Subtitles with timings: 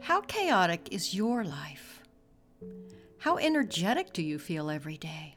[0.00, 2.02] How chaotic is your life?
[3.18, 5.36] How energetic do you feel every day?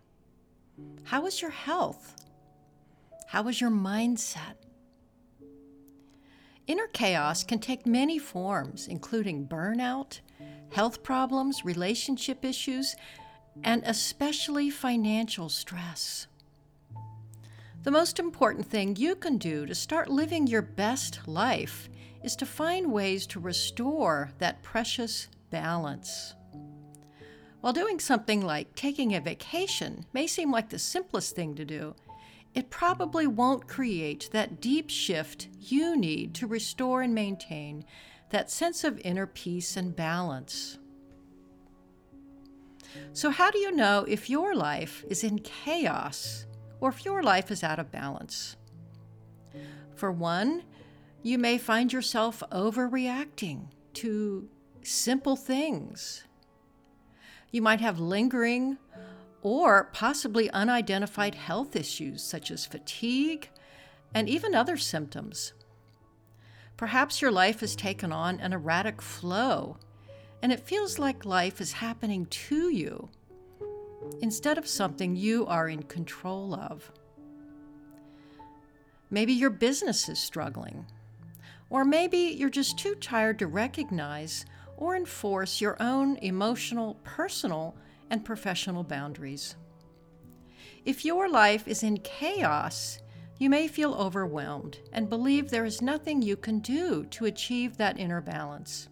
[1.03, 2.15] How is your health?
[3.27, 4.55] How is your mindset?
[6.67, 10.19] Inner chaos can take many forms, including burnout,
[10.71, 12.95] health problems, relationship issues,
[13.63, 16.27] and especially financial stress.
[17.83, 21.89] The most important thing you can do to start living your best life
[22.27, 26.35] is to find ways to restore that precious balance.
[27.61, 31.95] While doing something like taking a vacation may seem like the simplest thing to do,
[32.53, 37.85] it probably won't create that deep shift you need to restore and maintain
[38.31, 40.79] that sense of inner peace and balance.
[43.13, 46.45] So, how do you know if your life is in chaos
[46.81, 48.57] or if your life is out of balance?
[49.95, 50.63] For one,
[51.27, 54.47] you may find yourself overreacting to
[54.81, 56.23] simple things.
[57.51, 58.77] You might have lingering
[59.41, 63.49] or possibly unidentified health issues such as fatigue
[64.13, 65.51] and even other symptoms.
[66.77, 69.75] Perhaps your life has taken on an erratic flow
[70.41, 73.09] and it feels like life is happening to you
[74.21, 76.89] instead of something you are in control of.
[79.09, 80.85] Maybe your business is struggling,
[81.69, 84.45] or maybe you're just too tired to recognize
[84.77, 87.75] or enforce your own emotional, personal,
[88.09, 89.55] and professional boundaries.
[90.85, 92.99] If your life is in chaos,
[93.39, 97.99] you may feel overwhelmed and believe there is nothing you can do to achieve that
[97.99, 98.87] inner balance.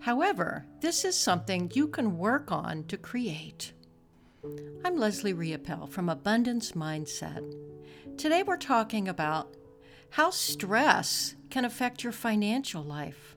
[0.00, 3.72] However, this is something you can work on to create.
[4.84, 7.44] I'm Leslie Riopel from Abundance Mindset.
[8.16, 9.57] Today we're talking about
[10.10, 13.36] how stress can affect your financial life.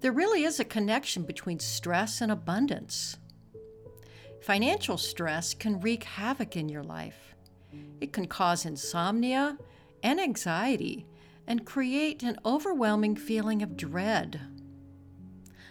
[0.00, 3.18] There really is a connection between stress and abundance.
[4.42, 7.34] Financial stress can wreak havoc in your life.
[8.00, 9.58] It can cause insomnia
[10.02, 11.06] and anxiety
[11.46, 14.40] and create an overwhelming feeling of dread.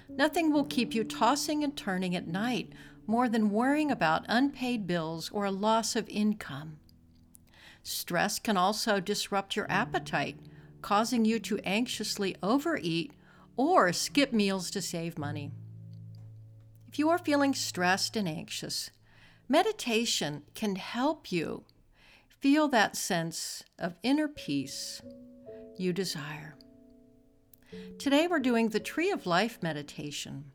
[0.09, 2.71] Nothing will keep you tossing and turning at night
[3.07, 6.77] more than worrying about unpaid bills or a loss of income.
[7.87, 10.39] Stress can also disrupt your appetite,
[10.81, 13.13] causing you to anxiously overeat
[13.57, 15.51] or skip meals to save money.
[16.87, 18.89] If you are feeling stressed and anxious,
[19.47, 21.63] meditation can help you
[22.39, 25.03] feel that sense of inner peace
[25.77, 26.55] you desire.
[27.99, 30.45] Today we're doing the Tree of Life meditation.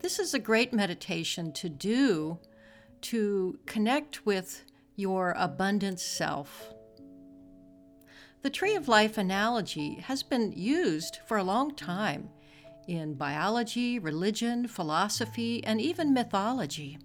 [0.00, 2.40] This is a great meditation to do
[3.02, 4.64] to connect with
[4.96, 6.72] your abundant self.
[8.42, 12.28] The tree of life analogy has been used for a long time
[12.88, 16.98] in biology, religion, philosophy, and even mythology.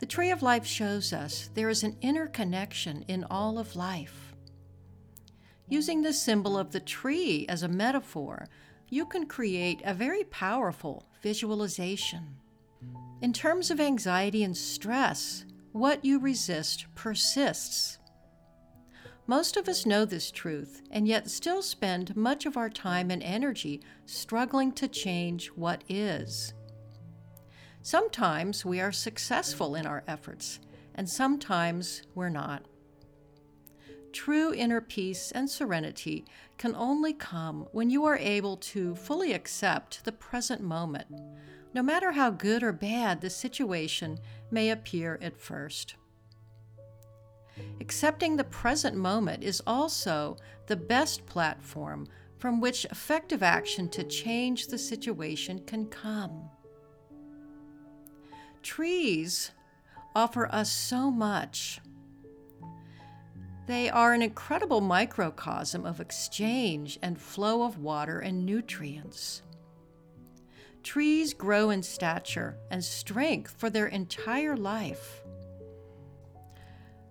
[0.00, 4.34] The tree of life shows us there is an inner connection in all of life.
[5.68, 8.48] Using the symbol of the tree as a metaphor,
[8.88, 12.36] you can create a very powerful visualization.
[13.22, 17.98] In terms of anxiety and stress, what you resist persists.
[19.26, 23.22] Most of us know this truth and yet still spend much of our time and
[23.22, 26.52] energy struggling to change what is.
[27.82, 30.58] Sometimes we are successful in our efforts,
[30.94, 32.66] and sometimes we're not.
[34.12, 36.24] True inner peace and serenity
[36.58, 41.06] can only come when you are able to fully accept the present moment,
[41.72, 44.18] no matter how good or bad the situation
[44.50, 45.94] may appear at first.
[47.80, 50.36] Accepting the present moment is also
[50.66, 52.06] the best platform
[52.38, 56.48] from which effective action to change the situation can come.
[58.62, 59.50] Trees
[60.14, 61.80] offer us so much.
[63.66, 69.42] They are an incredible microcosm of exchange and flow of water and nutrients.
[70.82, 75.22] Trees grow in stature and strength for their entire life.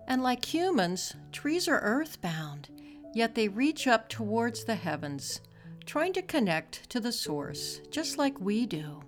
[0.08, 2.68] And like humans, trees are earthbound,
[3.14, 5.40] yet they reach up towards the heavens,
[5.86, 9.02] trying to connect to the source, just like we do.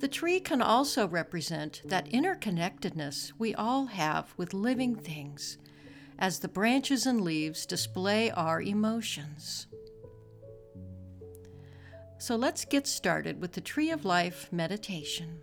[0.00, 5.58] The tree can also represent that interconnectedness we all have with living things,
[6.18, 9.66] as the branches and leaves display our emotions.
[12.18, 15.40] So let's get started with the Tree of Life meditation.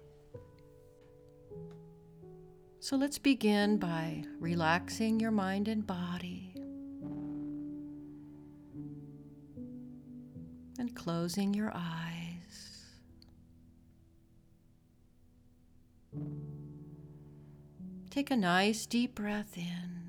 [2.80, 6.52] So let's begin by relaxing your mind and body.
[10.82, 12.88] and closing your eyes.
[18.10, 20.02] Take a nice deep breath in.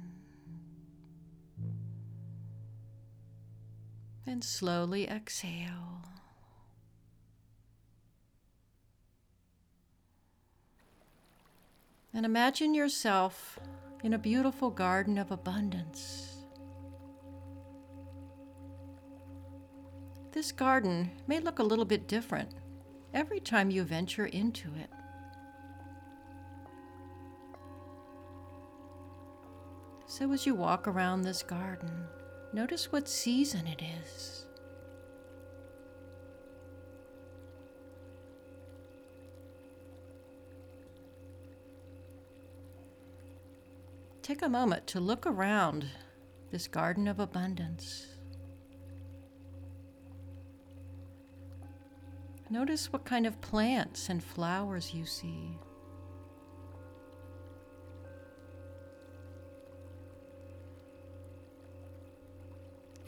[4.26, 6.11] And slowly exhale.
[12.14, 13.58] And imagine yourself
[14.02, 16.44] in a beautiful garden of abundance.
[20.32, 22.50] This garden may look a little bit different
[23.14, 24.90] every time you venture into it.
[30.06, 32.04] So, as you walk around this garden,
[32.52, 34.41] notice what season it is.
[44.22, 45.84] Take a moment to look around
[46.52, 48.06] this garden of abundance.
[52.48, 55.58] Notice what kind of plants and flowers you see.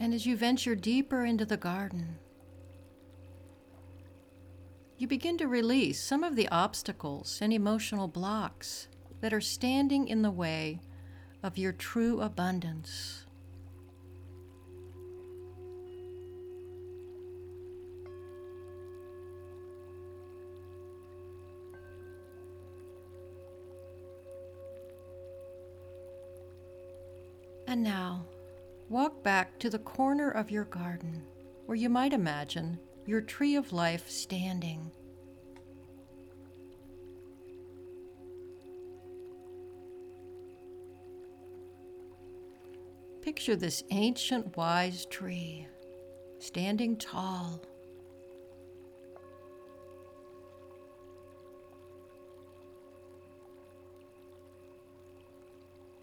[0.01, 2.17] And as you venture deeper into the garden,
[4.97, 8.89] you begin to release some of the obstacles and emotional blocks
[9.21, 10.81] that are standing in the way
[11.45, 13.23] of your true abundance.
[27.67, 28.25] And now,
[28.89, 31.21] walk back to the corner of your garden
[31.67, 34.89] where you might imagine your tree of life standing.
[43.25, 45.65] Picture this ancient wise tree
[46.37, 47.59] standing tall.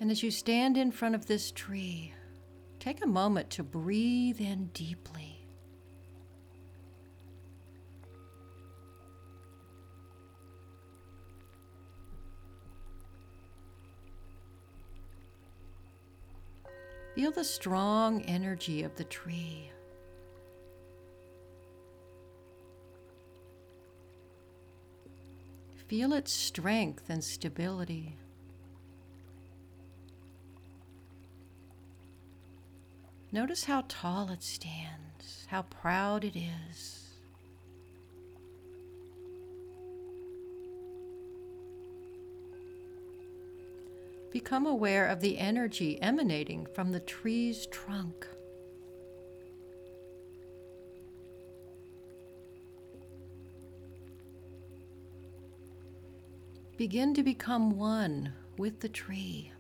[0.01, 2.13] And as you stand in front of this tree,
[2.81, 5.42] take a moment to breathe in deeply.
[17.15, 19.71] Feel the strong energy of the tree.
[25.89, 28.17] Feel its strength and stability.
[33.31, 37.02] Notice how tall it stands, how proud it is.
[44.33, 48.27] Become aware of the energy emanating from the tree's trunk.
[56.79, 59.53] Begin to become one with the tree.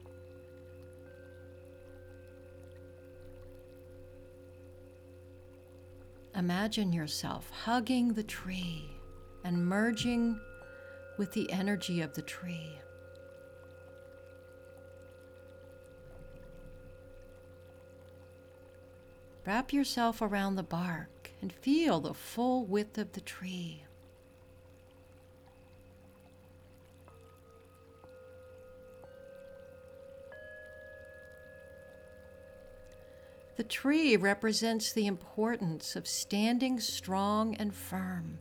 [6.34, 8.86] Imagine yourself hugging the tree
[9.44, 10.40] and merging
[11.18, 12.78] with the energy of the tree.
[19.44, 23.84] Wrap yourself around the bark and feel the full width of the tree.
[33.56, 38.38] The tree represents the importance of standing strong and firm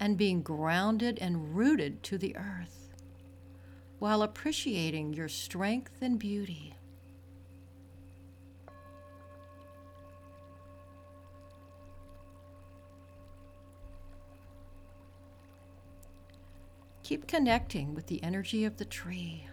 [0.00, 2.90] and being grounded and rooted to the earth
[4.00, 6.74] while appreciating your strength and beauty.
[17.04, 19.46] Keep connecting with the energy of the tree.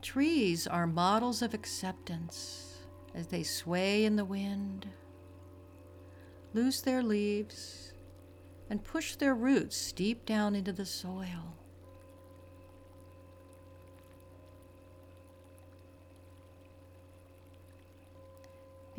[0.00, 2.78] Trees are models of acceptance
[3.16, 4.86] as they sway in the wind,
[6.54, 7.92] lose their leaves,
[8.70, 11.59] and push their roots deep down into the soil.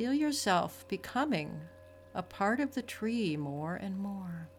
[0.02, 1.62] Feel yourself becoming
[2.16, 4.50] a part of the tree more and more.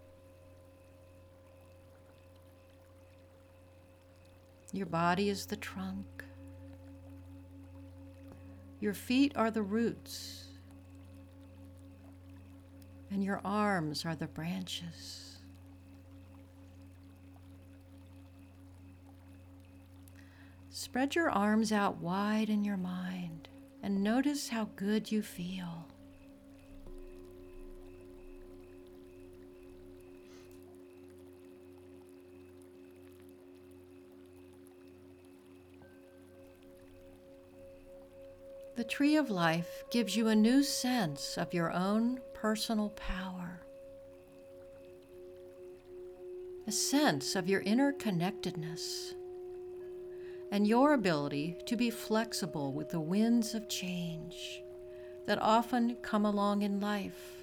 [4.72, 6.22] Your body is the trunk.
[8.78, 10.44] Your feet are the roots,
[13.10, 15.38] and your arms are the branches.
[20.70, 23.48] Spread your arms out wide in your mind
[23.82, 25.86] and notice how good you feel.
[38.74, 43.60] The Tree of Life gives you a new sense of your own personal power,
[46.66, 49.14] a sense of your inner connectedness,
[50.52, 54.62] and your ability to be flexible with the winds of change
[55.24, 57.38] that often come along in life.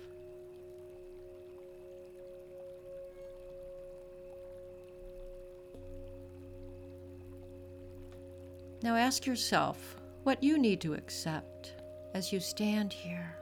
[8.83, 11.73] Now ask yourself what you need to accept
[12.13, 13.35] as you stand here,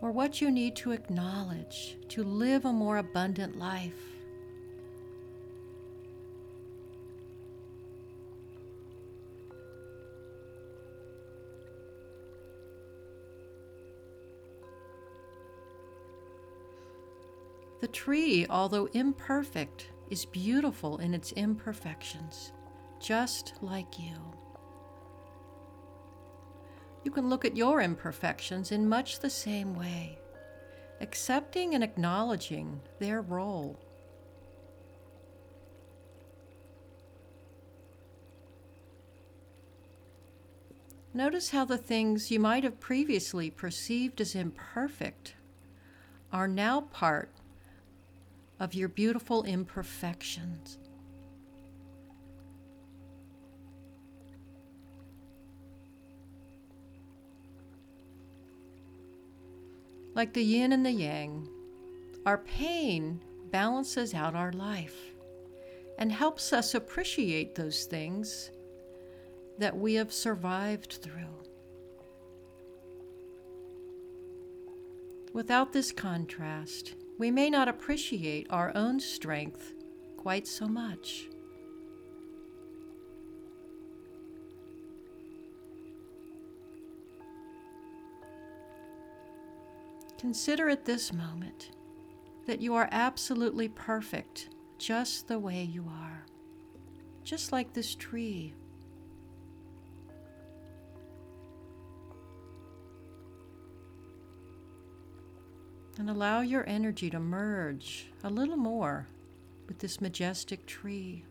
[0.00, 4.15] or what you need to acknowledge to live a more abundant life.
[17.80, 22.52] The tree, although imperfect, is beautiful in its imperfections,
[23.00, 24.16] just like you.
[27.04, 30.18] You can look at your imperfections in much the same way,
[31.00, 33.78] accepting and acknowledging their role.
[41.12, 45.34] Notice how the things you might have previously perceived as imperfect
[46.32, 47.30] are now part
[48.58, 50.78] of your beautiful imperfections.
[60.14, 61.46] Like the yin and the yang,
[62.24, 63.20] our pain
[63.50, 65.12] balances out our life
[65.98, 68.50] and helps us appreciate those things
[69.58, 71.36] that we have survived through.
[75.32, 79.74] Without this contrast, we may not appreciate our own strength
[80.16, 81.28] quite so much.
[90.18, 91.70] Consider at this moment
[92.46, 96.24] that you are absolutely perfect just the way you are,
[97.22, 98.54] just like this tree.
[105.98, 109.06] And allow your energy to merge a little more
[109.66, 111.24] with this majestic tree.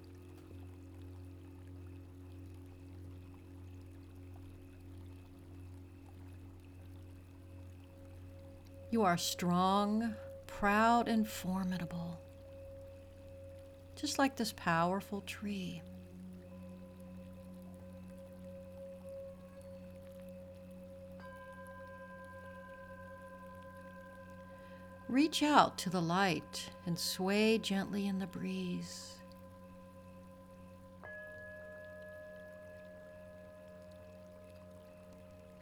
[8.90, 10.16] You are strong,
[10.48, 12.20] proud, and formidable,
[13.96, 15.82] just like this powerful tree.
[25.08, 29.14] Reach out to the light and sway gently in the breeze.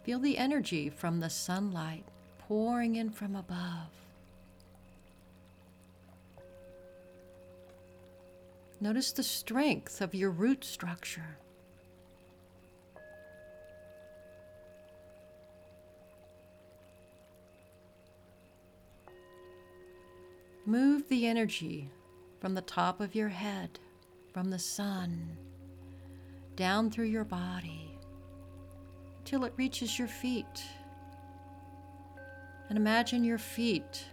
[0.04, 2.06] Feel the energy from the sunlight
[2.40, 3.90] pouring in from above.
[8.82, 11.38] Notice the strength of your root structure.
[20.66, 21.90] Move the energy
[22.40, 23.80] from the top of your head,
[24.32, 25.38] from the sun,
[26.56, 27.98] down through your body,
[29.26, 30.64] till it reaches your feet.
[32.70, 34.06] And imagine your feet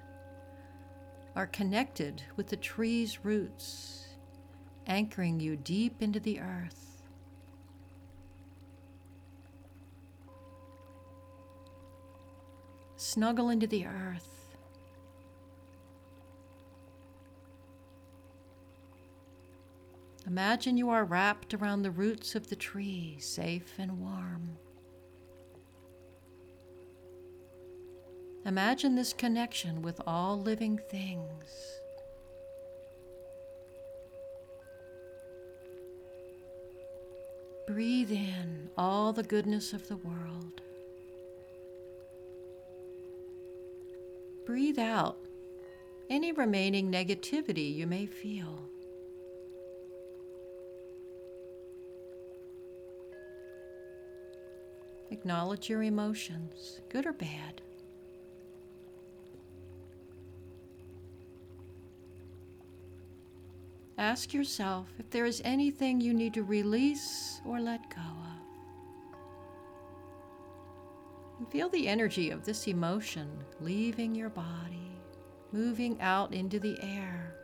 [1.36, 4.08] are connected with the tree's roots,
[4.88, 7.02] anchoring you deep into the earth.
[12.96, 14.39] Snuggle into the earth
[20.30, 24.56] Imagine you are wrapped around the roots of the tree, safe and warm.
[28.46, 31.80] Imagine this connection with all living things.
[37.66, 40.60] Breathe in all the goodness of the world.
[44.46, 45.18] Breathe out
[46.08, 48.60] any remaining negativity you may feel.
[55.10, 57.60] Acknowledge your emotions, good or bad.
[64.00, 69.18] ask yourself if there is anything you need to release or let go of.
[71.38, 73.28] And feel the energy of this emotion
[73.60, 74.90] leaving your body,
[75.52, 77.34] moving out into the air.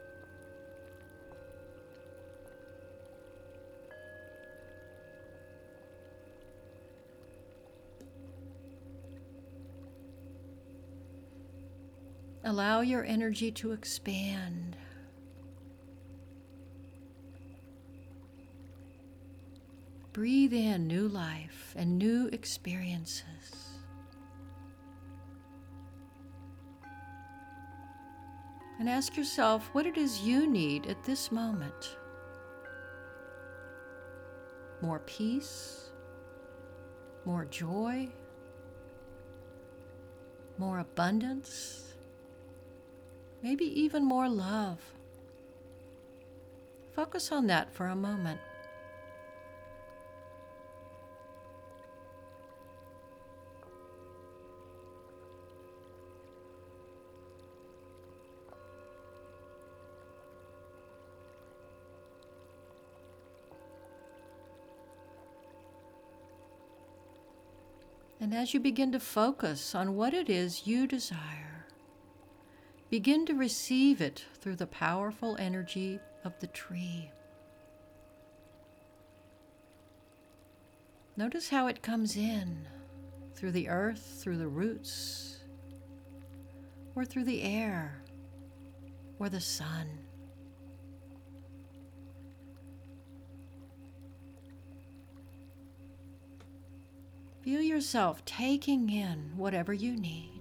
[12.46, 14.76] Allow your energy to expand.
[20.12, 23.24] Breathe in new life and new experiences.
[28.78, 31.96] And ask yourself what it is you need at this moment.
[34.80, 35.90] More peace,
[37.24, 38.08] more joy,
[40.58, 41.85] more abundance
[43.42, 44.78] maybe even more love.
[46.94, 48.40] Focus on that for a moment.
[68.18, 71.45] And as you begin to focus on what it is you desire,
[72.88, 77.10] Begin to receive it through the powerful energy of the tree.
[81.16, 82.66] Notice how it comes in
[83.34, 85.38] through the earth, through the roots,
[86.94, 88.02] or through the air,
[89.18, 89.88] or the sun.
[97.42, 100.35] Feel yourself taking in whatever you need.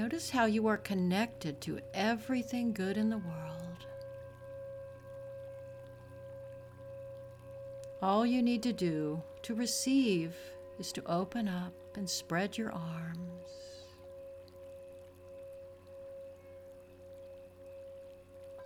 [0.00, 3.84] Notice how you are connected to everything good in the world.
[8.00, 10.34] All you need to do to receive
[10.78, 13.84] is to open up and spread your arms.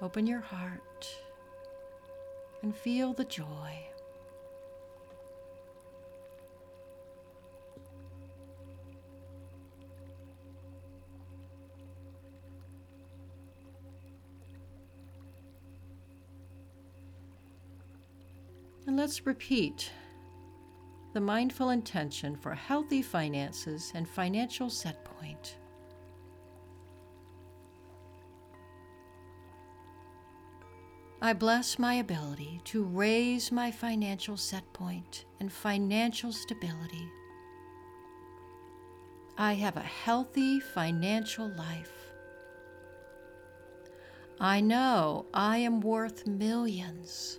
[0.01, 1.09] Open your heart
[2.62, 3.88] and feel the joy.
[18.87, 19.90] And let's repeat
[21.14, 25.57] the mindful intention for healthy finances and financial set point.
[31.23, 37.09] I bless my ability to raise my financial set point and financial stability.
[39.38, 42.12] I have a healthy financial life.
[44.38, 47.38] I know I am worth millions.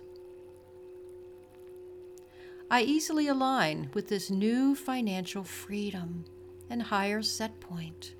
[2.70, 6.24] I easily align with this new financial freedom
[6.68, 8.14] and higher set point.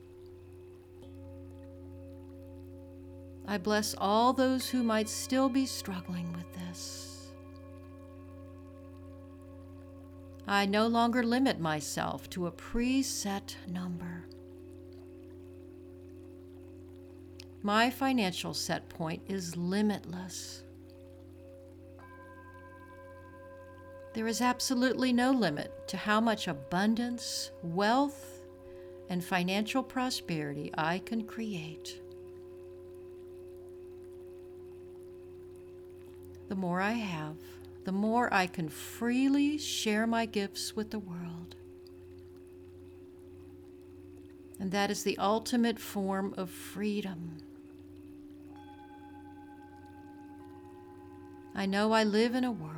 [3.49, 7.33] I bless all those who might still be struggling with this.
[10.47, 14.27] I no longer limit myself to a preset number.
[17.63, 20.63] My financial set point is limitless.
[24.17, 28.41] There is absolutely no limit to how much abundance, wealth,
[29.11, 32.01] and financial prosperity I can create.
[36.49, 37.37] The more I have,
[37.85, 41.57] the more I can freely share my gifts with the world.
[44.59, 47.37] And that is the ultimate form of freedom.
[51.55, 52.76] I know I live in a world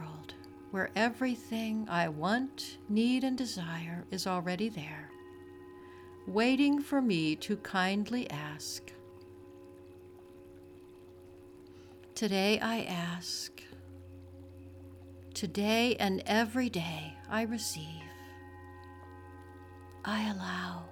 [0.70, 5.10] where everything I want, need, and desire is already there,
[6.26, 8.92] waiting for me to kindly ask.
[12.14, 13.62] Today I ask.
[15.34, 18.02] Today and every day I receive.
[20.04, 20.84] I allow.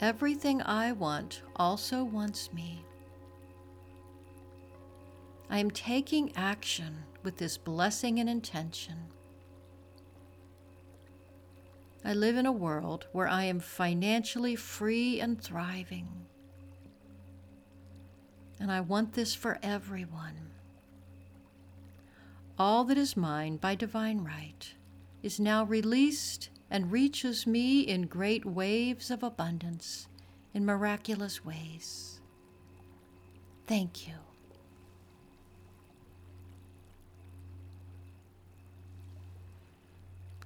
[0.00, 2.84] Everything I want also wants me.
[5.48, 8.94] I am taking action with this blessing and intention.
[12.04, 16.06] I live in a world where I am financially free and thriving.
[18.60, 20.52] And I want this for everyone.
[22.60, 24.72] All that is mine by divine right
[25.24, 30.06] is now released and reaches me in great waves of abundance
[30.54, 32.20] in miraculous ways.
[33.66, 34.14] Thank you.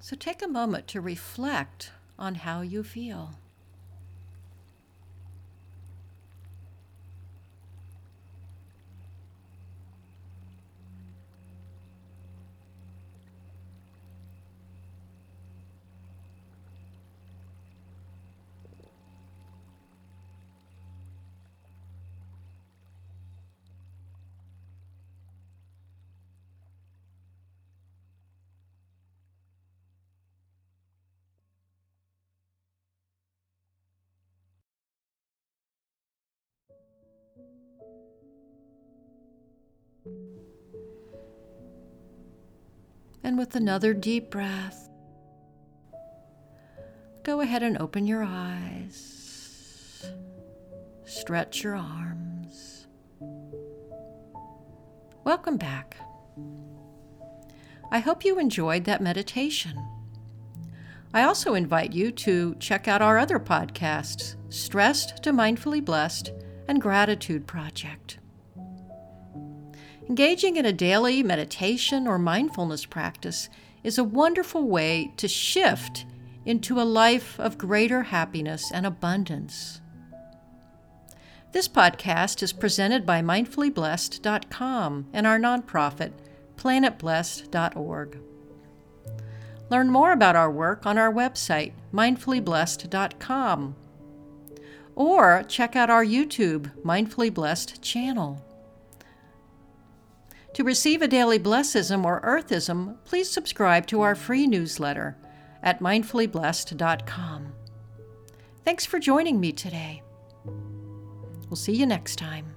[0.03, 3.35] So take a moment to reflect on how you feel.
[43.31, 44.91] And with another deep breath,
[47.23, 50.05] go ahead and open your eyes,
[51.05, 52.89] stretch your arms.
[55.23, 55.97] Welcome back.
[57.93, 59.79] I hope you enjoyed that meditation.
[61.15, 66.33] I also invite you to check out our other podcasts, Stressed to Mindfully Blessed
[66.67, 68.19] and Gratitude Project.
[70.11, 73.49] Engaging in a daily meditation or mindfulness practice
[73.85, 76.05] is a wonderful way to shift
[76.45, 79.81] into a life of greater happiness and abundance.
[81.53, 86.11] This podcast is presented by mindfullyblessed.com and our nonprofit,
[86.57, 88.19] planetblessed.org.
[89.71, 93.77] Learn more about our work on our website, mindfullyblessed.com,
[94.97, 98.45] or check out our YouTube, Mindfully Blessed channel.
[100.55, 105.17] To receive a daily blessism or earthism, please subscribe to our free newsletter
[105.63, 107.53] at mindfullyblessed.com.
[108.65, 110.03] Thanks for joining me today.
[111.49, 112.55] We'll see you next time.